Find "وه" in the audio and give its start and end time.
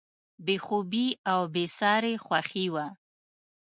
2.73-2.85